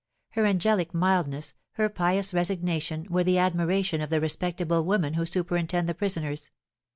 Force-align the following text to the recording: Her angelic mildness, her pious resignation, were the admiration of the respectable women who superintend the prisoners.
Her 0.29 0.45
angelic 0.47 0.95
mildness, 0.95 1.53
her 1.73 1.87
pious 1.87 2.33
resignation, 2.33 3.05
were 3.11 3.23
the 3.23 3.37
admiration 3.37 4.01
of 4.01 4.09
the 4.09 4.19
respectable 4.19 4.83
women 4.83 5.13
who 5.13 5.27
superintend 5.27 5.87
the 5.87 5.93
prisoners. 5.93 6.49